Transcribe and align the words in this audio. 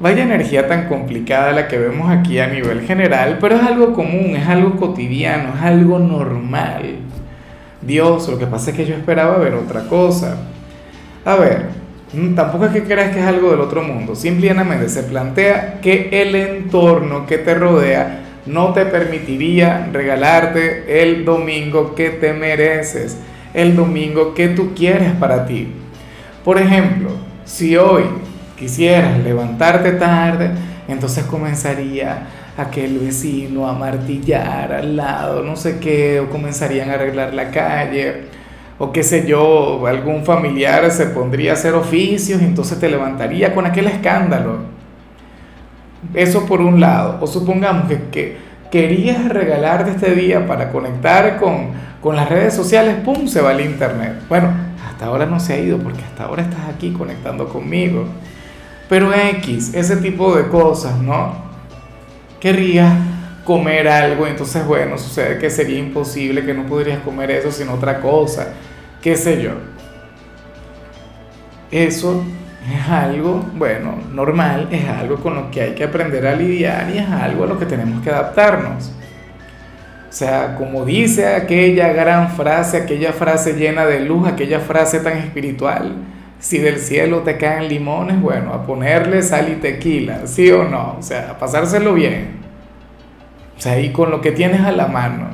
Vaya 0.00 0.22
energía 0.22 0.68
tan 0.68 0.86
complicada 0.86 1.50
la 1.50 1.66
que 1.66 1.76
vemos 1.76 2.08
aquí 2.08 2.38
a 2.38 2.46
nivel 2.46 2.82
general, 2.82 3.38
pero 3.40 3.56
es 3.56 3.62
algo 3.62 3.92
común, 3.92 4.36
es 4.36 4.46
algo 4.46 4.76
cotidiano, 4.76 5.54
es 5.56 5.62
algo 5.62 5.98
normal. 5.98 6.98
Dios, 7.82 8.28
lo 8.28 8.38
que 8.38 8.46
pasa 8.46 8.70
es 8.70 8.76
que 8.76 8.86
yo 8.86 8.94
esperaba 8.94 9.38
ver 9.38 9.54
otra 9.54 9.88
cosa. 9.88 10.36
A 11.24 11.34
ver, 11.34 11.66
mm, 12.12 12.34
tampoco 12.34 12.66
es 12.66 12.72
que 12.72 12.84
creas 12.84 13.12
que 13.12 13.18
es 13.18 13.26
algo 13.26 13.50
del 13.50 13.60
otro 13.60 13.82
mundo, 13.82 14.14
simplemente 14.14 14.88
se 14.88 15.02
plantea 15.02 15.80
que 15.80 16.08
el 16.12 16.32
entorno 16.36 17.26
que 17.26 17.38
te 17.38 17.54
rodea 17.54 18.20
no 18.46 18.72
te 18.72 18.86
permitiría 18.86 19.88
regalarte 19.92 21.02
el 21.02 21.24
domingo 21.24 21.96
que 21.96 22.10
te 22.10 22.32
mereces, 22.32 23.18
el 23.52 23.74
domingo 23.74 24.32
que 24.32 24.48
tú 24.48 24.74
quieres 24.76 25.10
para 25.12 25.44
ti. 25.44 25.68
Por 26.44 26.58
ejemplo, 26.58 27.10
si 27.44 27.76
hoy 27.76 28.04
quisieras 28.58 29.18
levantarte 29.18 29.92
tarde, 29.92 30.50
entonces 30.88 31.24
comenzaría 31.24 32.26
aquel 32.56 32.98
vecino 32.98 33.68
a 33.68 33.72
martillar 33.72 34.72
al 34.72 34.96
lado, 34.96 35.42
no 35.42 35.54
sé 35.54 35.78
qué, 35.78 36.20
o 36.20 36.28
comenzarían 36.28 36.90
a 36.90 36.94
arreglar 36.94 37.32
la 37.32 37.50
calle, 37.50 38.24
o 38.78 38.92
qué 38.92 39.02
sé 39.02 39.26
yo, 39.26 39.86
algún 39.86 40.24
familiar 40.24 40.90
se 40.90 41.06
pondría 41.06 41.52
a 41.52 41.54
hacer 41.54 41.74
oficios 41.74 42.40
y 42.42 42.44
entonces 42.44 42.78
te 42.78 42.88
levantaría 42.88 43.54
con 43.54 43.66
aquel 43.66 43.86
escándalo. 43.86 44.60
Eso 46.14 46.46
por 46.46 46.60
un 46.60 46.80
lado, 46.80 47.18
o 47.20 47.26
supongamos 47.26 47.88
que, 47.88 48.02
que 48.10 48.36
querías 48.70 49.28
regalarte 49.28 49.90
este 49.90 50.14
día 50.14 50.46
para 50.46 50.70
conectar 50.70 51.38
con, 51.38 51.68
con 52.00 52.16
las 52.16 52.28
redes 52.28 52.54
sociales, 52.54 52.96
¡pum! 53.04 53.26
se 53.26 53.40
va 53.40 53.52
el 53.52 53.60
internet. 53.60 54.14
Bueno, 54.28 54.50
hasta 54.88 55.06
ahora 55.06 55.26
no 55.26 55.40
se 55.40 55.54
ha 55.54 55.58
ido 55.58 55.78
porque 55.78 56.02
hasta 56.02 56.24
ahora 56.24 56.42
estás 56.42 56.68
aquí 56.74 56.92
conectando 56.92 57.48
conmigo. 57.48 58.06
Pero 58.88 59.12
X, 59.12 59.74
ese 59.74 59.96
tipo 59.96 60.34
de 60.36 60.48
cosas, 60.48 60.98
¿no? 60.98 61.34
Querrías 62.40 62.92
comer 63.44 63.88
algo, 63.88 64.26
entonces 64.26 64.66
bueno, 64.66 64.98
sucede 64.98 65.38
que 65.38 65.50
sería 65.50 65.78
imposible, 65.78 66.44
que 66.44 66.54
no 66.54 66.64
podrías 66.66 66.98
comer 67.00 67.30
eso 67.30 67.50
sino 67.50 67.74
otra 67.74 68.00
cosa, 68.00 68.48
qué 69.02 69.16
sé 69.16 69.42
yo. 69.42 69.52
Eso 71.70 72.24
es 72.70 72.88
algo, 72.88 73.44
bueno, 73.54 73.94
normal, 74.12 74.68
es 74.70 74.86
algo 74.88 75.16
con 75.16 75.34
lo 75.34 75.50
que 75.50 75.62
hay 75.62 75.74
que 75.74 75.84
aprender 75.84 76.26
a 76.26 76.34
lidiar 76.34 76.90
y 76.90 76.98
es 76.98 77.08
algo 77.08 77.44
a 77.44 77.46
lo 77.46 77.58
que 77.58 77.66
tenemos 77.66 78.02
que 78.02 78.10
adaptarnos. 78.10 78.92
O 80.08 80.12
sea, 80.12 80.54
como 80.56 80.84
dice 80.84 81.34
aquella 81.34 81.92
gran 81.92 82.30
frase, 82.30 82.78
aquella 82.78 83.12
frase 83.12 83.54
llena 83.54 83.84
de 83.84 84.00
luz, 84.00 84.26
aquella 84.26 84.60
frase 84.60 85.00
tan 85.00 85.18
espiritual, 85.18 85.94
si 86.38 86.58
del 86.58 86.78
cielo 86.78 87.18
te 87.18 87.36
caen 87.36 87.68
limones, 87.68 88.20
bueno, 88.20 88.52
a 88.52 88.64
ponerle 88.64 89.22
sal 89.22 89.48
y 89.50 89.56
tequila, 89.56 90.26
¿sí 90.26 90.50
o 90.50 90.64
no? 90.64 90.96
O 90.98 91.02
sea, 91.02 91.32
a 91.32 91.38
pasárselo 91.38 91.94
bien. 91.94 92.38
O 93.56 93.60
sea, 93.60 93.80
y 93.80 93.90
con 93.90 94.10
lo 94.10 94.20
que 94.20 94.30
tienes 94.30 94.60
a 94.60 94.70
la 94.70 94.86
mano. 94.86 95.26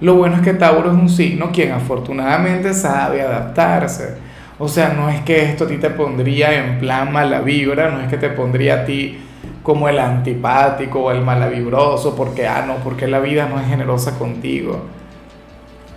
Lo 0.00 0.14
bueno 0.14 0.36
es 0.36 0.42
que 0.42 0.54
Tauro 0.54 0.90
es 0.90 0.96
un 0.96 1.08
signo 1.08 1.50
quien 1.52 1.72
afortunadamente 1.72 2.72
sabe 2.74 3.22
adaptarse. 3.22 4.16
O 4.58 4.68
sea, 4.68 4.90
no 4.90 5.08
es 5.08 5.20
que 5.22 5.42
esto 5.42 5.64
a 5.64 5.68
ti 5.68 5.76
te 5.76 5.90
pondría 5.90 6.52
en 6.54 6.78
plan 6.78 7.12
mala 7.12 7.40
vibra, 7.40 7.90
no 7.90 8.00
es 8.00 8.08
que 8.08 8.16
te 8.16 8.28
pondría 8.28 8.82
a 8.82 8.84
ti 8.84 9.18
como 9.62 9.88
el 9.88 9.98
antipático 9.98 11.00
o 11.00 11.10
el 11.10 11.20
malavibroso, 11.22 12.14
porque, 12.14 12.46
ah, 12.46 12.64
no, 12.66 12.76
porque 12.76 13.06
la 13.08 13.18
vida 13.20 13.48
no 13.48 13.60
es 13.60 13.66
generosa 13.66 14.18
contigo. 14.18 14.84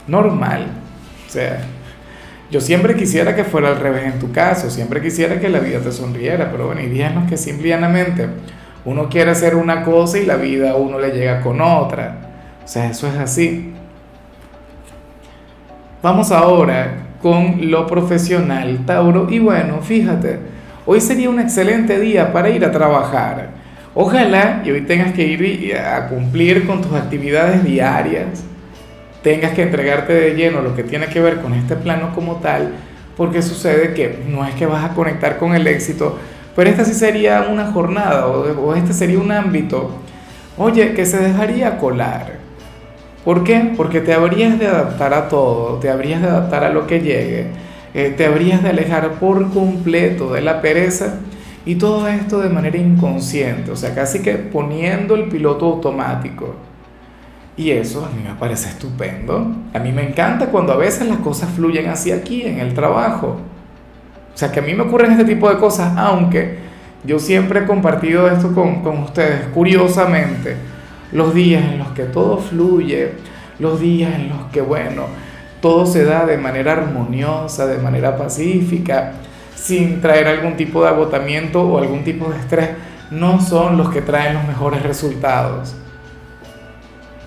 Normal. 0.07 0.67
O 1.28 1.29
sea, 1.29 1.59
yo 2.55 2.61
siempre 2.61 2.95
quisiera 2.95 3.35
que 3.35 3.43
fuera 3.43 3.67
al 3.67 3.81
revés 3.81 4.05
en 4.05 4.17
tu 4.17 4.31
caso, 4.31 4.69
siempre 4.69 5.01
quisiera 5.01 5.41
que 5.41 5.49
la 5.49 5.59
vida 5.59 5.79
te 5.79 5.91
sonriera, 5.91 6.51
pero 6.51 6.67
bueno, 6.67 6.79
hay 6.79 6.88
días 6.88 7.11
que 7.27 7.35
simplemente 7.35 8.29
uno 8.85 9.09
quiere 9.09 9.31
hacer 9.31 9.57
una 9.57 9.83
cosa 9.83 10.19
y 10.19 10.25
la 10.25 10.38
vida 10.38 10.71
a 10.71 10.75
uno 10.77 10.97
le 10.97 11.11
llega 11.11 11.41
con 11.41 11.59
otra. 11.59 12.16
O 12.63 12.66
sea, 12.66 12.89
eso 12.89 13.09
es 13.09 13.17
así. 13.17 13.73
Vamos 16.01 16.31
ahora 16.31 16.93
con 17.21 17.69
lo 17.69 17.85
profesional, 17.88 18.85
Tauro. 18.85 19.27
Y 19.29 19.39
bueno, 19.39 19.81
fíjate, 19.81 20.39
hoy 20.85 21.01
sería 21.01 21.29
un 21.29 21.41
excelente 21.41 21.99
día 21.99 22.31
para 22.31 22.49
ir 22.51 22.63
a 22.63 22.72
trabajar. 22.72 23.49
Ojalá 23.93 24.61
y 24.63 24.72
hoy 24.72 24.83
tengas 24.83 25.11
que 25.11 25.27
ir 25.27 25.75
a 25.75 26.07
cumplir 26.07 26.66
con 26.66 26.81
tus 26.81 26.93
actividades 26.93 27.66
diarias 27.66 28.45
tengas 29.25 29.53
que 29.53 29.63
entregarte 29.63 30.13
de 30.13 30.35
lleno 30.35 30.61
lo 30.61 30.75
que 30.75 30.83
tiene 30.83 31.07
que 31.07 31.19
ver 31.19 31.41
con 31.41 31.55
este 31.55 31.75
plano 31.75 32.13
como 32.13 32.35
tal, 32.35 32.73
porque 33.17 33.41
sucede 33.41 33.95
que 33.95 34.19
no 34.29 34.45
es 34.45 34.53
que 34.53 34.67
vas 34.67 34.85
a 34.85 34.93
conectar 34.93 35.39
con 35.39 35.55
el 35.55 35.65
éxito, 35.65 36.19
pero 36.55 36.69
esta 36.69 36.85
sí 36.85 36.93
sería 36.93 37.47
una 37.51 37.71
jornada 37.71 38.27
o, 38.27 38.75
este 38.75 38.93
sería 38.93 39.17
un 39.17 39.31
ámbito, 39.31 39.89
oye, 40.59 40.93
que 40.93 41.07
se 41.07 41.17
dejaría 41.17 41.79
colar. 41.79 42.33
¿Por 43.23 43.43
qué? 43.43 43.73
Porque 43.75 43.99
te 43.99 44.13
habrías 44.13 44.59
de 44.59 44.67
adaptar 44.67 45.15
a 45.15 45.27
todo, 45.27 45.79
te 45.79 45.89
habrías 45.89 46.21
de 46.21 46.27
adaptar 46.27 46.63
a 46.63 46.69
lo 46.69 46.85
que 46.85 46.99
llegue, 46.99 47.47
eh, 47.95 48.13
te 48.15 48.27
habrías 48.27 48.61
de 48.61 48.69
alejar 48.69 49.13
por 49.13 49.51
completo 49.51 50.33
de 50.33 50.41
la 50.41 50.61
pereza 50.61 51.15
y 51.65 51.75
todo 51.75 52.07
esto 52.07 52.41
de 52.41 52.49
manera 52.49 52.77
inconsciente, 52.77 53.71
o 53.71 53.75
sea, 53.75 53.95
casi 53.95 54.21
que 54.21 54.33
poniendo 54.33 55.15
el 55.15 55.29
piloto 55.29 55.65
automático. 55.65 56.74
Y 57.57 57.71
eso 57.71 58.05
a 58.05 58.09
mí 58.09 58.21
me 58.27 58.35
parece 58.35 58.69
estupendo. 58.69 59.47
A 59.73 59.79
mí 59.79 59.91
me 59.91 60.07
encanta 60.07 60.47
cuando 60.47 60.73
a 60.73 60.77
veces 60.77 61.07
las 61.07 61.19
cosas 61.19 61.49
fluyen 61.51 61.88
así 61.88 62.11
aquí, 62.11 62.43
en 62.43 62.59
el 62.59 62.73
trabajo. 62.73 63.38
O 64.33 64.38
sea, 64.38 64.51
que 64.51 64.59
a 64.59 64.63
mí 64.63 64.73
me 64.73 64.83
ocurren 64.83 65.11
este 65.11 65.23
tipo 65.23 65.49
de 65.49 65.57
cosas, 65.57 65.93
aunque 65.97 66.57
yo 67.05 67.17
siempre 67.19 67.61
he 67.61 67.66
compartido 67.66 68.27
esto 68.27 68.53
con, 68.53 68.83
con 68.83 68.97
ustedes, 69.03 69.45
curiosamente, 69.53 70.57
los 71.13 71.33
días 71.33 71.63
en 71.63 71.79
los 71.79 71.89
que 71.89 72.03
todo 72.03 72.39
fluye, 72.39 73.13
los 73.59 73.79
días 73.79 74.13
en 74.16 74.29
los 74.29 74.47
que, 74.51 74.59
bueno, 74.59 75.03
todo 75.61 75.85
se 75.85 76.03
da 76.03 76.25
de 76.25 76.37
manera 76.37 76.73
armoniosa, 76.73 77.66
de 77.67 77.77
manera 77.77 78.17
pacífica, 78.17 79.13
sin 79.55 80.01
traer 80.01 80.27
algún 80.27 80.57
tipo 80.57 80.83
de 80.83 80.89
agotamiento 80.89 81.61
o 81.61 81.77
algún 81.77 82.03
tipo 82.03 82.29
de 82.29 82.37
estrés, 82.37 82.72
no 83.11 83.39
son 83.39 83.77
los 83.77 83.89
que 83.89 84.01
traen 84.01 84.33
los 84.33 84.45
mejores 84.45 84.83
resultados 84.83 85.75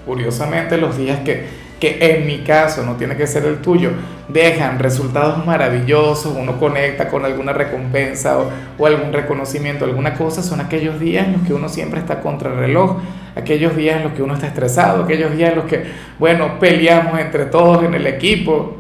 curiosamente 0.09 0.79
los 0.79 0.97
días 0.97 1.21
que, 1.21 1.45
que 1.79 1.99
en 2.01 2.27
mi 2.27 2.39
caso 2.39 2.83
no 2.83 2.97
tiene 2.97 3.15
que 3.15 3.27
ser 3.27 3.45
el 3.45 3.59
tuyo, 3.59 3.91
dejan 4.27 4.79
resultados 4.79 5.45
maravillosos, 5.45 6.35
uno 6.35 6.59
conecta 6.59 7.11
con 7.11 7.27
alguna 7.27 7.53
recompensa 7.53 8.39
o, 8.79 8.87
algún 8.87 9.13
reconocimiento, 9.13 9.85
alguna 9.85 10.15
cosa, 10.15 10.43
son 10.43 10.63
aquellos 10.63 10.99
días 10.99 11.27
en 11.27 11.35
los 11.35 11.43
que 11.43 11.53
uno 11.53 11.69
siempre 11.69 12.01
está 12.01 12.23
contra 12.23 12.51
el 12.51 12.57
reloj, 12.57 12.97
aquellos 13.37 13.77
días 13.77 13.99
en 13.99 14.05
los 14.05 14.15
que 14.15 14.23
uno 14.23 14.33
está 14.33 14.47
estresado, 14.47 15.05
aquellos 15.05 15.37
días 15.37 15.51
en 15.51 15.57
los 15.57 15.67
que, 15.67 15.85
bueno, 16.19 16.59
peleamos 16.59 17.21
entre 17.21 17.45
todos 17.45 17.85
en 17.85 17.93
el 17.93 18.07
equipo. 18.07 18.79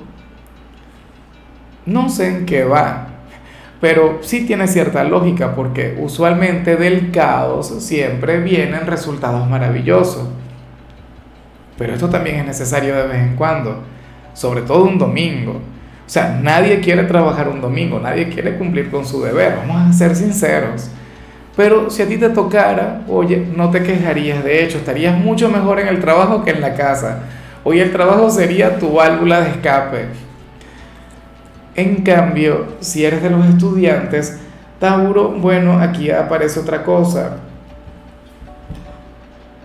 No 1.84 2.08
sé 2.08 2.28
en 2.28 2.46
qué 2.46 2.64
va, 2.64 3.08
pero 3.82 4.20
sí 4.22 4.46
tiene 4.46 4.66
cierta 4.66 5.04
lógica 5.04 5.54
porque 5.54 5.94
usualmente 6.00 6.76
del 6.76 7.10
caos 7.10 7.68
siempre 7.80 8.40
vienen 8.40 8.86
resultados 8.86 9.46
maravillosos. 9.46 10.26
Pero 11.78 11.94
esto 11.94 12.10
también 12.10 12.40
es 12.40 12.46
necesario 12.46 12.94
de 12.96 13.06
vez 13.06 13.22
en 13.22 13.36
cuando, 13.36 13.84
sobre 14.34 14.62
todo 14.62 14.84
un 14.84 14.98
domingo. 14.98 15.52
O 15.52 16.10
sea, 16.10 16.38
nadie 16.42 16.80
quiere 16.80 17.04
trabajar 17.04 17.48
un 17.48 17.60
domingo, 17.60 18.00
nadie 18.00 18.28
quiere 18.28 18.56
cumplir 18.58 18.90
con 18.90 19.06
su 19.06 19.22
deber, 19.22 19.56
vamos 19.56 19.88
a 19.88 19.92
ser 19.92 20.16
sinceros. 20.16 20.90
Pero 21.56 21.88
si 21.90 22.02
a 22.02 22.08
ti 22.08 22.16
te 22.16 22.30
tocara, 22.30 23.02
oye, 23.08 23.46
no 23.54 23.70
te 23.70 23.82
quejarías, 23.82 24.42
de 24.42 24.64
hecho, 24.64 24.78
estarías 24.78 25.16
mucho 25.16 25.48
mejor 25.48 25.78
en 25.80 25.88
el 25.88 26.00
trabajo 26.00 26.44
que 26.44 26.50
en 26.50 26.60
la 26.60 26.74
casa. 26.74 27.20
Hoy 27.62 27.80
el 27.80 27.92
trabajo 27.92 28.30
sería 28.30 28.78
tu 28.78 28.94
válvula 28.94 29.40
de 29.40 29.50
escape. 29.50 30.06
En 31.74 32.02
cambio, 32.02 32.66
si 32.80 33.04
eres 33.04 33.22
de 33.22 33.30
los 33.30 33.46
estudiantes, 33.46 34.40
Tauro, 34.80 35.30
bueno, 35.30 35.78
aquí 35.78 36.10
aparece 36.10 36.60
otra 36.60 36.82
cosa 36.84 37.38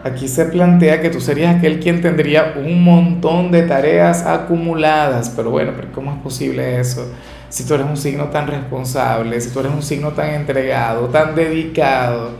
Aquí 0.03 0.27
se 0.27 0.45
plantea 0.45 1.01
que 1.01 1.09
tú 1.09 1.21
serías 1.21 1.55
aquel 1.55 1.79
quien 1.79 2.01
tendría 2.01 2.55
un 2.57 2.83
montón 2.83 3.51
de 3.51 3.63
tareas 3.63 4.25
acumuladas, 4.25 5.29
pero 5.29 5.49
bueno, 5.49 5.71
pero 5.75 5.91
¿cómo 5.93 6.11
es 6.11 6.17
posible 6.17 6.79
eso? 6.79 7.07
si 7.53 7.63
tú 7.65 7.75
eres 7.75 7.85
un 7.85 7.97
signo 7.97 8.29
tan 8.29 8.47
responsable, 8.47 9.39
si 9.39 9.51
tú 9.51 9.59
eres 9.59 9.71
un 9.71 9.83
signo 9.83 10.09
tan 10.09 10.31
entregado, 10.31 11.05
tan 11.09 11.35
dedicado 11.35 12.31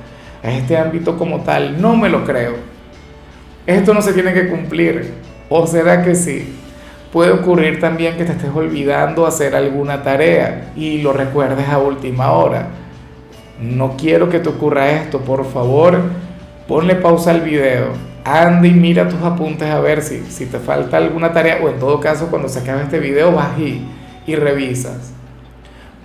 a 0.42 0.50
este 0.50 0.76
ámbito 0.76 1.20
como 1.20 1.42
tal, 1.42 1.80
no 1.80 1.96
me 1.96 2.10
lo 2.10 2.24
creo. 2.26 2.56
Esto 3.68 3.94
no 3.94 4.02
se 4.02 4.14
tiene 4.14 4.34
que 4.34 4.48
cumplir. 4.48 5.14
¿O 5.50 5.68
será 5.68 6.04
que 6.04 6.16
sí? 6.16 6.56
Puede 7.12 7.30
ocurrir 7.30 7.80
también 7.80 8.18
que 8.18 8.26
te 8.26 8.32
estés 8.32 8.50
olvidando 8.56 9.28
hacer 9.28 9.54
alguna 9.54 10.02
tarea 10.02 10.72
y 10.76 11.04
lo 11.04 11.14
recuerdes 11.14 11.70
a 11.70 11.78
última 11.78 12.32
hora. 12.32 12.70
No 13.62 13.96
quiero 13.96 14.30
que 14.30 14.40
te 14.40 14.50
ocurra 14.50 14.90
esto, 14.94 15.20
por 15.20 15.46
favor, 15.46 16.00
ponle 16.68 16.96
pausa 16.96 17.32
al 17.32 17.42
video, 17.42 17.94
anda 18.24 18.68
y 18.68 18.72
mira 18.72 19.08
tus 19.08 19.22
apuntes 19.22 19.70
a 19.70 19.80
ver 19.80 20.02
si, 20.02 20.22
si 20.30 20.46
te 20.46 20.60
falta 20.60 20.98
alguna 20.98 21.34
tarea 21.34 21.60
o 21.64 21.70
en 21.70 21.80
todo 21.80 22.00
caso 22.00 22.28
cuando 22.28 22.48
se 22.48 22.60
acabe 22.60 22.84
este 22.84 23.00
video 23.00 23.32
vas 23.32 23.58
y, 23.60 23.86
y 24.26 24.36
revisas. 24.36 25.14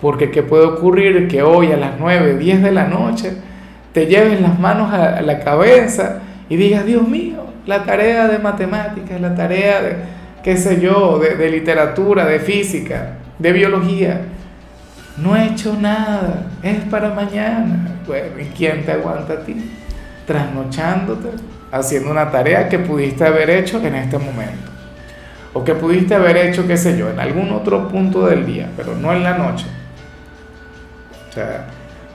Porque 0.01 0.31
¿qué 0.31 0.43
puede 0.43 0.65
ocurrir? 0.65 1.27
Que 1.27 1.43
hoy 1.43 1.71
a 1.71 1.77
las 1.77 1.99
9, 1.99 2.37
10 2.37 2.63
de 2.63 2.71
la 2.71 2.87
noche 2.87 3.33
te 3.93 4.05
lleves 4.05 4.39
las 4.39 4.59
manos 4.59 4.93
a 4.93 5.21
la 5.21 5.39
cabeza 5.39 6.19
y 6.47 6.55
digas, 6.55 6.85
Dios 6.85 7.07
mío, 7.07 7.45
la 7.65 7.83
tarea 7.83 8.27
de 8.27 8.39
matemáticas, 8.39 9.21
la 9.21 9.35
tarea 9.35 9.81
de, 9.81 9.95
qué 10.43 10.57
sé 10.57 10.81
yo, 10.81 11.19
de, 11.19 11.49
literatura, 11.49 12.25
de 12.25 12.39
física, 12.39 13.17
de 13.37 13.51
biología. 13.53 14.21
No 15.17 15.35
he 15.35 15.47
hecho 15.47 15.75
nada, 15.79 16.47
es 16.63 16.79
para 16.85 17.13
mañana. 17.13 17.99
Bueno, 18.07 18.39
¿y 18.39 18.45
quién 18.57 18.85
te 18.85 18.93
aguanta 18.93 19.33
a 19.33 19.39
ti? 19.43 19.55
Trasnochándote, 20.29 21.29
haciendo 21.71 22.11
una 22.11 22.29
tarea 22.29 22.69
que 22.69 22.77
pudiste 22.77 23.25
haber 23.25 23.49
hecho 23.49 23.83
en 23.83 23.95
este 23.95 24.19
momento. 24.19 24.69
O 25.53 25.63
que 25.63 25.73
pudiste 25.73 26.13
haber 26.13 26.37
hecho, 26.37 26.67
qué 26.67 26.77
sé 26.77 26.95
yo, 26.95 27.09
en 27.09 27.19
algún 27.19 27.51
otro 27.51 27.87
punto 27.87 28.27
del 28.27 28.45
día, 28.45 28.69
pero 28.77 28.95
no 28.95 29.11
en 29.11 29.23
la 29.23 29.35
noche. 29.39 29.65
O 31.27 31.33
sea, 31.33 31.65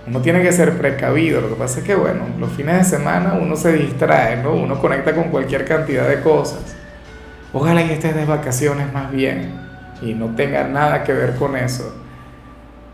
uno 0.07 0.21
tiene 0.21 0.43
que 0.43 0.53
ser 0.53 0.79
precavido. 0.79 1.41
Lo 1.41 1.49
que 1.49 1.57
pasa 1.57 1.81
es 1.81 1.85
que, 1.85 1.97
bueno, 1.97 2.21
los 2.39 2.53
fines 2.53 2.79
de 2.79 2.85
semana 2.85 3.35
uno 3.35 3.57
se 3.57 3.73
distrae, 3.73 4.37
¿no? 4.37 4.53
Uno 4.53 4.79
conecta 4.79 5.13
con 5.13 5.25
cualquier 5.25 5.65
cantidad 5.65 6.07
de 6.07 6.21
cosas. 6.21 6.77
Ojalá 7.53 7.85
que 7.85 7.95
estés 7.95 8.15
de 8.15 8.27
vacaciones 8.27 8.93
más 8.93 9.11
bien 9.11 9.59
y 10.03 10.15
no 10.15 10.37
tenga 10.37 10.69
nada 10.69 11.03
que 11.03 11.13
ver 11.13 11.35
con 11.35 11.57
eso. 11.57 11.93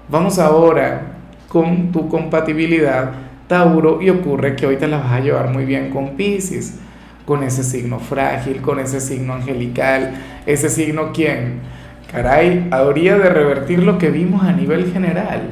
Vamos 0.08 0.38
ahora 0.38 1.02
con 1.46 1.92
tu 1.92 2.08
compatibilidad, 2.08 3.10
Tauro, 3.50 4.00
y 4.00 4.10
ocurre 4.10 4.54
que 4.54 4.64
hoy 4.64 4.76
te 4.76 4.86
la 4.86 4.98
vas 4.98 5.10
a 5.10 5.18
llevar 5.18 5.48
muy 5.48 5.64
bien 5.64 5.90
con 5.90 6.10
Pisces, 6.10 6.78
con 7.26 7.42
ese 7.42 7.64
signo 7.64 7.98
frágil, 7.98 8.62
con 8.62 8.78
ese 8.78 9.00
signo 9.00 9.34
angelical, 9.34 10.14
ese 10.46 10.68
signo 10.68 11.10
quien, 11.12 11.58
caray, 12.12 12.68
habría 12.70 13.18
de 13.18 13.28
revertir 13.28 13.82
lo 13.82 13.98
que 13.98 14.10
vimos 14.10 14.44
a 14.44 14.52
nivel 14.52 14.92
general 14.92 15.48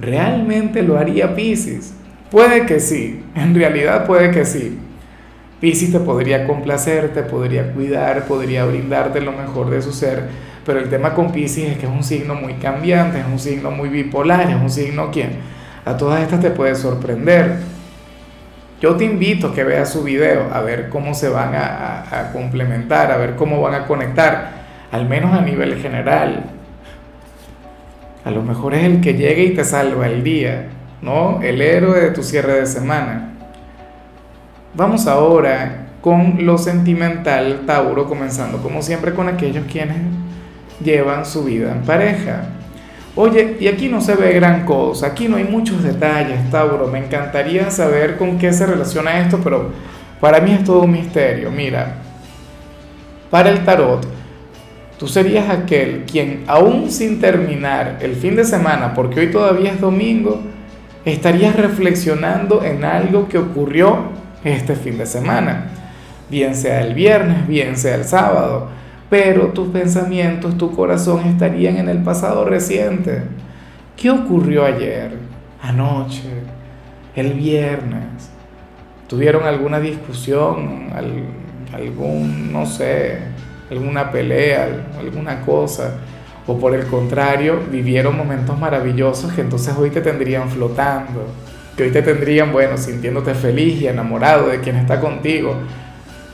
¿Realmente 0.00 0.82
lo 0.82 0.98
haría 0.98 1.36
Pisces? 1.36 1.94
Puede 2.28 2.66
que 2.66 2.80
sí, 2.80 3.22
en 3.36 3.54
realidad 3.54 4.04
puede 4.04 4.32
que 4.32 4.44
sí. 4.44 4.76
Pisces 5.60 5.92
te 5.92 6.00
podría 6.00 6.44
complacer, 6.44 7.12
te 7.14 7.22
podría 7.22 7.72
cuidar, 7.72 8.26
podría 8.26 8.64
brindarte 8.64 9.20
lo 9.20 9.30
mejor 9.30 9.70
de 9.70 9.80
su 9.80 9.92
ser, 9.92 10.24
pero 10.66 10.80
el 10.80 10.90
tema 10.90 11.14
con 11.14 11.30
Pisces 11.30 11.70
es 11.70 11.78
que 11.78 11.86
es 11.86 11.92
un 11.92 12.02
signo 12.02 12.34
muy 12.34 12.54
cambiante, 12.54 13.20
es 13.20 13.26
un 13.30 13.38
signo 13.38 13.70
muy 13.70 13.90
bipolar, 13.90 14.50
es 14.50 14.56
un 14.56 14.70
signo 14.70 15.12
que 15.12 15.26
a 15.84 15.96
todas 15.96 16.22
estas 16.22 16.40
te 16.40 16.50
puede 16.50 16.74
sorprender. 16.74 17.56
Yo 18.80 18.96
te 18.96 19.04
invito 19.04 19.48
a 19.48 19.54
que 19.54 19.64
veas 19.64 19.92
su 19.92 20.04
video, 20.04 20.52
a 20.52 20.60
ver 20.60 20.88
cómo 20.88 21.12
se 21.12 21.28
van 21.28 21.52
a, 21.54 22.30
complementar, 22.32 23.10
a 23.10 23.16
ver 23.16 23.34
cómo 23.34 23.60
van 23.60 23.74
a 23.74 23.86
conectar, 23.86 24.50
al 24.92 25.08
menos 25.08 25.32
a 25.32 25.40
nivel 25.40 25.80
general. 25.80 26.44
A 28.24 28.30
lo 28.30 28.42
mejor 28.42 28.74
es 28.74 28.84
el 28.84 29.00
que 29.00 29.14
llega 29.14 29.42
y 29.42 29.50
te 29.50 29.64
salva 29.64 30.06
el 30.06 30.22
día, 30.22 30.68
¿no? 31.02 31.40
El 31.42 31.60
héroe 31.60 32.00
de 32.00 32.10
tu 32.10 32.22
cierre 32.22 32.60
de 32.60 32.66
semana. 32.66 33.32
Vamos 34.74 35.08
ahora 35.08 35.86
con 36.00 36.46
lo 36.46 36.56
sentimental, 36.56 37.62
Tauro, 37.66 38.06
comenzando 38.08 38.62
como 38.62 38.82
siempre 38.82 39.12
con 39.12 39.28
aquellos 39.28 39.64
quienes 39.66 39.96
llevan 40.84 41.26
su 41.26 41.44
vida 41.44 41.72
en 41.72 41.82
pareja. 41.82 42.44
Oye, 43.20 43.56
y 43.58 43.66
aquí 43.66 43.88
no 43.88 44.00
se 44.00 44.14
ve 44.14 44.32
gran 44.32 44.64
cosa, 44.64 45.08
aquí 45.08 45.26
no 45.26 45.38
hay 45.38 45.42
muchos 45.42 45.82
detalles, 45.82 46.48
Tauro. 46.52 46.86
Me 46.86 47.00
encantaría 47.00 47.68
saber 47.68 48.16
con 48.16 48.38
qué 48.38 48.52
se 48.52 48.64
relaciona 48.64 49.18
esto, 49.18 49.40
pero 49.42 49.72
para 50.20 50.40
mí 50.40 50.52
es 50.52 50.62
todo 50.62 50.82
un 50.82 50.92
misterio. 50.92 51.50
Mira, 51.50 51.96
para 53.28 53.50
el 53.50 53.64
tarot, 53.64 54.06
Tú 54.98 55.06
serías 55.06 55.48
aquel 55.48 56.04
quien, 56.10 56.42
aún 56.48 56.90
sin 56.90 57.20
terminar 57.20 57.98
el 58.00 58.16
fin 58.16 58.34
de 58.34 58.44
semana, 58.44 58.94
porque 58.94 59.20
hoy 59.20 59.30
todavía 59.30 59.72
es 59.72 59.80
domingo, 59.80 60.40
estarías 61.04 61.54
reflexionando 61.54 62.64
en 62.64 62.84
algo 62.84 63.28
que 63.28 63.38
ocurrió 63.38 64.10
este 64.42 64.74
fin 64.74 64.98
de 64.98 65.06
semana, 65.06 65.66
bien 66.28 66.56
sea 66.56 66.82
el 66.82 66.94
viernes, 66.94 67.46
bien 67.46 67.76
sea 67.76 67.94
el 67.94 68.04
sábado, 68.04 68.70
pero 69.10 69.48
tus 69.48 69.68
pensamientos, 69.68 70.58
tu 70.58 70.74
corazón 70.74 71.26
estarían 71.26 71.76
en 71.76 71.88
el 71.88 71.98
pasado 71.98 72.44
reciente. 72.44 73.22
¿Qué 73.96 74.10
ocurrió 74.10 74.64
ayer, 74.64 75.12
anoche, 75.62 76.28
el 77.16 77.32
viernes? 77.32 78.30
¿Tuvieron 79.08 79.44
alguna 79.44 79.80
discusión, 79.80 80.90
algún, 81.72 82.52
no 82.52 82.66
sé, 82.66 83.18
alguna 83.70 84.10
pelea, 84.10 84.68
alguna 84.98 85.40
cosa, 85.40 85.94
o 86.46 86.58
por 86.58 86.74
el 86.74 86.86
contrario, 86.86 87.60
vivieron 87.70 88.16
momentos 88.16 88.58
maravillosos 88.58 89.32
que 89.32 89.42
entonces 89.42 89.74
hoy 89.76 89.90
te 89.90 90.00
tendrían 90.00 90.48
flotando, 90.48 91.26
que 91.76 91.84
hoy 91.84 91.90
te 91.90 92.02
tendrían, 92.02 92.52
bueno, 92.52 92.76
sintiéndote 92.76 93.34
feliz 93.34 93.80
y 93.82 93.86
enamorado 93.86 94.48
de 94.48 94.60
quien 94.60 94.76
está 94.76 95.00
contigo. 95.00 95.54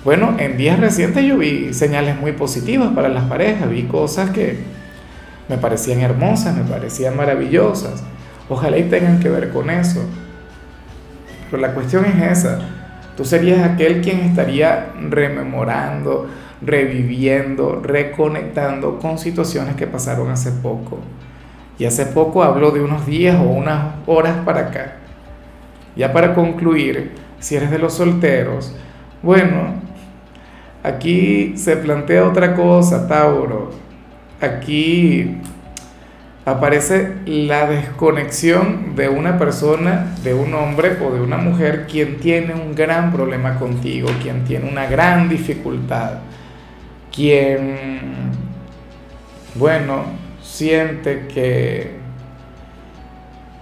Bueno, 0.04 0.36
en 0.38 0.58
días 0.58 0.78
recientes 0.78 1.24
yo 1.24 1.38
vi 1.38 1.72
señales 1.72 2.20
muy 2.20 2.32
positivas 2.32 2.92
para 2.94 3.08
las 3.08 3.24
parejas, 3.24 3.70
vi 3.70 3.84
cosas 3.84 4.28
que 4.30 4.58
me 5.48 5.56
parecían 5.56 6.02
hermosas, 6.02 6.54
me 6.54 6.62
parecían 6.64 7.16
maravillosas. 7.16 8.04
Ojalá 8.50 8.76
y 8.76 8.82
tengan 8.84 9.18
que 9.18 9.30
ver 9.30 9.48
con 9.48 9.70
eso. 9.70 10.04
Pero 11.50 11.62
la 11.62 11.72
cuestión 11.72 12.04
es 12.04 12.38
esa. 12.38 12.58
Tú 13.16 13.24
serías 13.24 13.66
aquel 13.66 14.02
quien 14.02 14.20
estaría 14.20 14.92
rememorando, 15.08 16.28
reviviendo, 16.60 17.80
reconectando 17.82 18.98
con 18.98 19.16
situaciones 19.16 19.74
que 19.74 19.86
pasaron 19.86 20.30
hace 20.30 20.52
poco. 20.52 20.98
Y 21.78 21.86
hace 21.86 22.04
poco 22.04 22.42
hablo 22.42 22.72
de 22.72 22.82
unos 22.82 23.06
días 23.06 23.40
o 23.40 23.44
unas 23.44 23.94
horas 24.06 24.36
para 24.44 24.68
acá. 24.68 24.96
Ya 25.96 26.12
para 26.12 26.34
concluir, 26.34 27.12
si 27.38 27.56
eres 27.56 27.70
de 27.70 27.79
los 27.79 27.94
solteros, 27.94 28.74
bueno, 29.22 29.83
aquí 30.84 31.55
se 31.56 31.76
plantea 31.76 32.29
otra 32.29 32.55
cosa, 32.55 33.08
Tauro. 33.08 33.72
Aquí 34.41 35.38
aparece 36.44 37.14
la 37.26 37.67
desconexión 37.67 38.94
de 38.94 39.08
una 39.08 39.36
persona, 39.36 40.14
de 40.22 40.34
un 40.34 40.55
hombre 40.55 40.96
o 41.05 41.12
de 41.12 41.20
una 41.20 41.38
mujer 41.38 41.88
quien 41.91 42.19
tiene 42.19 42.55
un 42.55 42.76
gran 42.76 43.12
problema 43.12 43.58
contigo, 43.58 44.08
quien 44.22 44.44
tiene 44.44 44.70
una 44.70 44.86
gran 44.86 45.29
dificultad 45.29 46.20
quien, 47.14 47.76
bueno, 49.55 50.05
siente 50.43 51.26
que, 51.32 51.93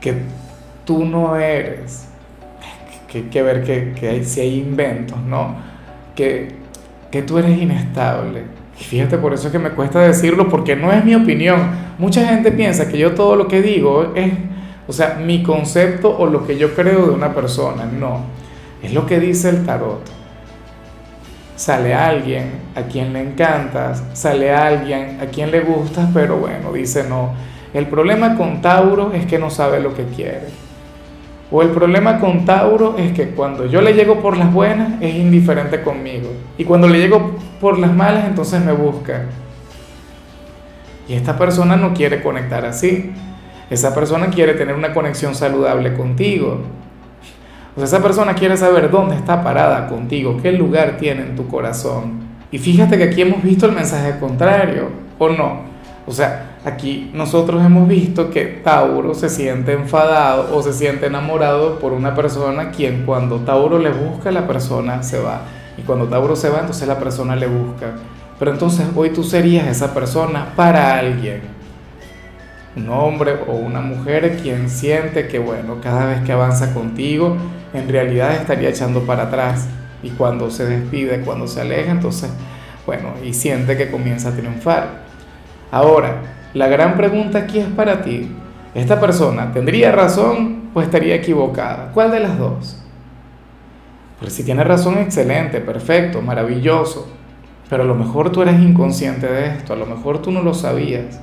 que 0.00 0.14
tú 0.87 1.05
no 1.05 1.37
eres, 1.37 2.09
que 3.09 3.29
que 3.29 3.43
ver 3.43 3.62
que, 3.62 4.25
si 4.25 4.41
hay 4.41 4.59
inventos, 4.59 5.21
¿no? 5.21 5.57
Que, 6.17 6.62
que 7.12 7.23
tú 7.23 7.38
eres 7.38 7.57
inestable. 7.57 8.42
Y 8.81 8.83
fíjate, 8.83 9.19
por 9.19 9.33
eso 9.33 9.47
es 9.47 9.52
que 9.52 9.61
me 9.61 9.71
cuesta 9.71 10.00
decirlo, 10.00 10.49
porque 10.49 10.75
no 10.75 10.90
es 10.90 11.04
mi 11.04 11.14
opinión. 11.14 11.61
Mucha 11.99 12.26
gente 12.26 12.50
piensa 12.50 12.88
que 12.88 12.99
yo 12.99 13.12
todo 13.12 13.37
lo 13.37 13.47
que 13.47 13.62
digo 13.62 14.12
es, 14.16 14.33
o 14.88 14.92
sea, 14.92 15.21
mi 15.25 15.45
concepto 15.45 16.16
o 16.19 16.26
lo 16.26 16.45
que 16.45 16.59
yo 16.59 16.75
creo 16.75 17.07
de 17.07 17.12
una 17.12 17.33
persona. 17.33 17.85
No, 17.85 18.23
es 18.83 18.92
lo 18.92 19.07
que 19.07 19.21
dice 19.21 19.50
el 19.50 19.64
tarot 19.64 20.23
sale 21.62 21.95
alguien 21.95 22.50
a 22.75 22.83
quien 22.83 23.12
le 23.12 23.21
encantas, 23.21 24.02
sale 24.14 24.52
alguien 24.52 25.21
a 25.21 25.26
quien 25.26 25.52
le 25.52 25.61
gustas, 25.61 26.09
pero 26.12 26.37
bueno, 26.37 26.73
dice 26.73 27.04
no. 27.09 27.31
El 27.73 27.87
problema 27.87 28.37
con 28.37 28.61
Tauro 28.61 29.12
es 29.12 29.26
que 29.26 29.38
no 29.38 29.49
sabe 29.49 29.78
lo 29.78 29.95
que 29.95 30.04
quiere. 30.07 30.49
O 31.52 31.61
el 31.61 31.68
problema 31.68 32.18
con 32.18 32.47
Tauro 32.47 32.97
es 32.97 33.12
que 33.12 33.28
cuando 33.28 33.66
yo 33.66 33.82
le 33.82 33.92
llego 33.92 34.21
por 34.21 34.38
las 34.38 34.50
buenas 34.50 34.94
es 35.02 35.14
indiferente 35.14 35.82
conmigo. 35.82 36.30
Y 36.56 36.64
cuando 36.64 36.88
le 36.88 36.99
llego 36.99 37.37
por 37.61 37.78
las 37.78 37.92
malas 37.94 38.25
entonces 38.25 38.64
me 38.64 38.73
busca. 38.73 39.26
Y 41.06 41.12
esta 41.12 41.37
persona 41.37 41.76
no 41.76 41.92
quiere 41.92 42.23
conectar 42.23 42.64
así. 42.64 43.12
Esa 43.68 43.94
persona 43.94 44.28
quiere 44.28 44.54
tener 44.54 44.75
una 44.75 44.94
conexión 44.94 45.35
saludable 45.35 45.92
contigo. 45.92 46.62
O 47.75 47.76
sea, 47.76 47.85
esa 47.85 48.02
persona 48.02 48.35
quiere 48.35 48.56
saber 48.56 48.90
dónde 48.90 49.16
está 49.16 49.42
parada 49.42 49.88
contigo, 49.88 50.38
qué 50.42 50.52
lugar 50.52 50.97
tiene 50.99 51.23
en 51.23 51.37
tu 51.37 51.49
corazón. 51.49 52.21
Y 52.50 52.59
fíjate 52.59 52.97
que 52.97 53.04
aquí 53.04 53.23
hemos 53.23 53.42
visto 53.42 53.66
el 53.66 53.73
mensaje 53.73 54.18
contrario, 54.18 54.88
¿o 55.18 55.28
no? 55.28 55.72
O 56.12 56.14
sea, 56.14 56.59
aquí 56.66 57.11
nosotros 57.14 57.64
hemos 57.64 57.88
visto 57.88 58.28
que 58.28 58.45
Tauro 58.45 59.14
se 59.14 59.31
siente 59.31 59.73
enfadado 59.73 60.54
o 60.54 60.62
se 60.62 60.75
siente 60.75 61.07
enamorado 61.07 61.78
por 61.78 61.95
una 61.95 62.14
persona 62.14 62.71
quien 62.71 63.07
cuando 63.07 63.37
Tauro 63.37 63.78
le 63.78 63.88
busca, 63.88 64.31
la 64.31 64.47
persona 64.47 65.02
se 65.02 65.19
va. 65.19 65.40
Y 65.78 65.81
cuando 65.81 66.09
Tauro 66.09 66.37
se 66.37 66.50
va, 66.50 66.61
entonces 66.61 66.87
la 66.87 66.99
persona 66.99 67.35
le 67.35 67.47
busca. 67.47 67.95
Pero 68.38 68.50
entonces 68.50 68.88
hoy 68.95 69.09
tú 69.09 69.25
serías 69.25 69.66
esa 69.69 69.95
persona 69.95 70.52
para 70.54 70.99
alguien. 70.99 71.40
Un 72.76 72.90
hombre 72.90 73.37
o 73.49 73.52
una 73.52 73.81
mujer 73.81 74.37
quien 74.42 74.69
siente 74.69 75.28
que, 75.28 75.38
bueno, 75.38 75.78
cada 75.83 76.04
vez 76.04 76.21
que 76.25 76.33
avanza 76.33 76.75
contigo, 76.75 77.38
en 77.73 77.88
realidad 77.88 78.35
estaría 78.35 78.69
echando 78.69 79.07
para 79.07 79.23
atrás. 79.23 79.66
Y 80.02 80.11
cuando 80.11 80.50
se 80.50 80.66
despide, 80.66 81.23
cuando 81.23 81.49
se 81.49 81.62
aleja, 81.62 81.90
entonces, 81.90 82.28
bueno, 82.85 83.14
y 83.25 83.33
siente 83.33 83.78
que 83.78 83.90
comienza 83.90 84.28
a 84.28 84.33
triunfar. 84.33 85.01
Ahora, 85.73 86.21
la 86.52 86.69
gran 86.69 86.99
pregunta 86.99 87.38
aquí 87.38 87.59
es 87.59 87.67
para 87.67 88.02
ti. 88.02 88.31
¿Esta 88.75 89.00
persona 89.00 89.52
tendría 89.52 89.91
razón 89.91 90.71
o 90.75 90.83
estaría 90.83 91.14
equivocada? 91.14 91.93
¿Cuál 91.95 92.11
de 92.11 92.21
las 92.21 92.38
dos? 92.38 92.76
Pues 94.21 94.35
si 94.35 94.45
tiene 94.45 94.64
razón, 94.64 94.99
excelente, 94.99 95.61
perfecto, 95.61 96.21
maravilloso. 96.21 97.09
Pero 97.71 97.85
a 97.85 97.87
lo 97.87 97.95
mejor 97.95 98.31
tú 98.31 98.43
eres 98.43 98.61
inconsciente 98.61 99.26
de 99.26 99.47
esto, 99.47 99.73
a 99.73 99.76
lo 99.76 99.87
mejor 99.87 100.21
tú 100.21 100.31
no 100.31 100.43
lo 100.43 100.52
sabías. 100.52 101.19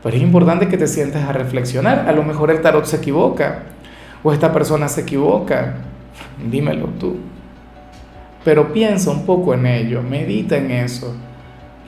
Pero 0.00 0.16
es 0.16 0.22
importante 0.22 0.68
que 0.68 0.78
te 0.78 0.86
sientes 0.86 1.24
a 1.24 1.32
reflexionar. 1.32 2.08
A 2.08 2.12
lo 2.12 2.22
mejor 2.22 2.52
el 2.52 2.62
tarot 2.62 2.84
se 2.84 2.98
equivoca 2.98 3.64
o 4.22 4.32
esta 4.32 4.52
persona 4.52 4.86
se 4.86 5.00
equivoca. 5.00 5.74
Dímelo 6.48 6.86
tú. 7.00 7.16
Pero 8.44 8.72
piensa 8.72 9.10
un 9.10 9.26
poco 9.26 9.54
en 9.54 9.66
ello, 9.66 10.02
medita 10.02 10.56
en 10.56 10.70
eso. 10.70 11.16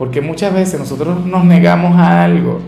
Porque 0.02 0.20
muchas 0.20 0.52
veces 0.52 0.80
nosotros 0.80 1.24
nos 1.24 1.44
negamos 1.44 1.96
a 1.96 2.24
algo. 2.24 2.58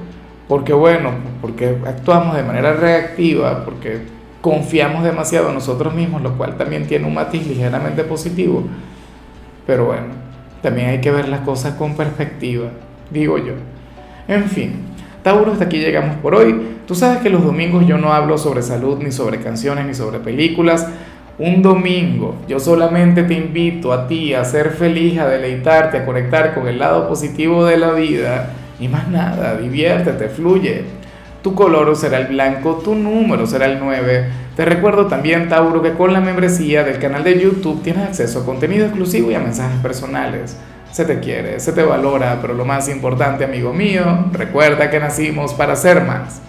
Porque 0.46 0.72
bueno, 0.72 1.10
porque 1.40 1.78
actuamos 1.84 2.36
de 2.36 2.44
manera 2.44 2.74
reactiva, 2.74 3.64
porque 3.64 4.02
confiamos 4.40 5.02
demasiado 5.02 5.48
en 5.48 5.54
nosotros 5.54 5.92
mismos, 5.92 6.22
lo 6.22 6.38
cual 6.38 6.56
también 6.56 6.86
tiene 6.86 7.08
un 7.08 7.14
matiz 7.14 7.44
ligeramente 7.44 8.04
positivo. 8.04 8.62
Pero 9.66 9.86
bueno, 9.86 10.06
también 10.62 10.90
hay 10.90 11.00
que 11.00 11.10
ver 11.10 11.28
las 11.28 11.40
cosas 11.40 11.74
con 11.74 11.96
perspectiva, 11.96 12.68
digo 13.10 13.36
yo. 13.38 13.54
En 14.28 14.44
fin, 14.44 14.84
Tauro, 15.24 15.50
hasta 15.50 15.64
aquí 15.64 15.78
llegamos 15.78 16.14
por 16.18 16.36
hoy. 16.36 16.54
Tú 16.86 16.94
sabes 16.94 17.18
que 17.18 17.30
los 17.30 17.42
domingos 17.42 17.84
yo 17.84 17.98
no 17.98 18.12
hablo 18.12 18.38
sobre 18.38 18.62
salud, 18.62 19.02
ni 19.02 19.10
sobre 19.10 19.40
canciones, 19.40 19.84
ni 19.86 19.94
sobre 19.94 20.20
películas. 20.20 20.86
Un 21.36 21.62
domingo 21.62 22.36
yo 22.46 22.60
solamente 22.60 23.24
te 23.24 23.34
invito 23.34 23.92
a 23.92 24.06
ti 24.06 24.34
a 24.34 24.44
ser 24.44 24.70
feliz, 24.70 25.18
a 25.18 25.26
deleitarte, 25.26 25.98
a 25.98 26.06
conectar 26.06 26.54
con 26.54 26.68
el 26.68 26.78
lado 26.78 27.08
positivo 27.08 27.66
de 27.66 27.76
la 27.76 27.90
vida. 27.90 28.50
Y 28.78 28.86
más 28.86 29.08
nada, 29.08 29.56
diviértete, 29.56 30.28
fluye. 30.28 30.84
Tu 31.42 31.54
color 31.54 31.94
será 31.96 32.18
el 32.18 32.28
blanco, 32.28 32.80
tu 32.84 32.94
número 32.94 33.46
será 33.46 33.66
el 33.66 33.80
9. 33.80 34.26
Te 34.54 34.64
recuerdo 34.64 35.06
también, 35.06 35.48
Tauro, 35.48 35.82
que 35.82 35.94
con 35.94 36.12
la 36.12 36.20
membresía 36.20 36.84
del 36.84 37.00
canal 37.00 37.24
de 37.24 37.40
YouTube 37.40 37.82
tienes 37.82 38.04
acceso 38.04 38.40
a 38.40 38.46
contenido 38.46 38.86
exclusivo 38.86 39.32
y 39.32 39.34
a 39.34 39.40
mensajes 39.40 39.80
personales. 39.80 40.56
Se 40.92 41.04
te 41.04 41.18
quiere, 41.18 41.58
se 41.58 41.72
te 41.72 41.82
valora, 41.82 42.38
pero 42.40 42.54
lo 42.54 42.64
más 42.64 42.88
importante, 42.88 43.44
amigo 43.44 43.72
mío, 43.72 44.26
recuerda 44.32 44.88
que 44.88 45.00
nacimos 45.00 45.52
para 45.52 45.74
ser 45.74 46.02
más. 46.02 46.40